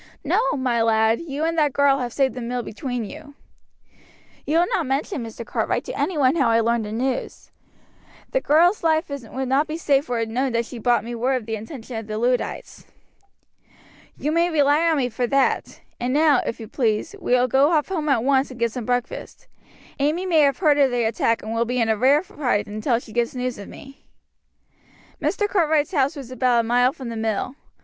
No, 0.23 0.53
my 0.53 0.81
lad, 0.81 1.21
you 1.21 1.43
and 1.45 1.55
that 1.59 1.73
girl 1.73 1.99
have 1.99 2.11
saved 2.11 2.33
the 2.33 2.41
mill 2.41 2.63
between 2.63 3.05
you." 3.05 3.35
"You 4.47 4.57
will 4.57 4.65
not 4.65 4.87
mention, 4.87 5.23
Mr. 5.23 5.45
Cartwright, 5.45 5.83
to 5.85 5.91
any 5.93 6.17
one 6.17 6.35
how 6.37 6.49
I 6.49 6.59
learned 6.59 6.85
the 6.85 6.91
news. 6.91 7.51
The 8.31 8.41
girl's 8.41 8.83
life 8.83 9.09
would 9.09 9.47
not 9.47 9.67
be 9.67 9.77
safe 9.77 10.09
were 10.09 10.17
it 10.17 10.27
known 10.29 10.53
that 10.53 10.65
she 10.65 10.79
brought 10.79 11.03
me 11.03 11.13
word 11.13 11.35
of 11.35 11.45
the 11.45 11.55
intention 11.55 11.97
of 11.97 12.07
the 12.07 12.17
Luddites." 12.17 12.87
"You 14.17 14.31
may 14.31 14.49
rely 14.49 14.89
on 14.89 14.97
me 14.97 15.07
for 15.09 15.27
that; 15.27 15.81
and 15.99 16.11
now, 16.11 16.41
if 16.47 16.59
you 16.59 16.67
please, 16.67 17.13
we 17.21 17.33
will 17.33 17.47
go 17.47 17.69
off 17.69 17.89
home 17.89 18.09
at 18.09 18.23
once 18.23 18.49
and 18.49 18.59
get 18.59 18.71
some 18.71 18.85
breakfast. 18.87 19.47
Amy 19.99 20.25
may 20.25 20.39
have 20.39 20.57
heard 20.57 20.79
of 20.79 20.89
the 20.89 21.03
attack 21.03 21.43
and 21.43 21.53
will 21.53 21.63
be 21.65 21.79
in 21.79 21.89
a 21.89 21.95
rare 21.95 22.23
fright 22.23 22.65
until 22.65 22.97
she 22.97 23.13
gets 23.13 23.35
news 23.35 23.59
of 23.59 23.67
me." 23.69 24.03
Mr. 25.21 25.47
Cartwright's 25.47 25.91
house 25.93 26.15
was 26.15 26.31
about 26.31 26.61
a 26.61 26.67
mile 26.67 26.91
from 26.91 27.09
the 27.09 27.15
mill. 27.15 27.53